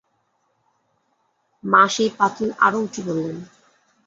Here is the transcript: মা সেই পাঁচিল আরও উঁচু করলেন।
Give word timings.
মা 1.63 1.83
সেই 1.93 2.09
পাঁচিল 2.17 2.49
আরও 2.59 2.77
উঁচু 2.79 3.01
করলেন। 3.07 3.37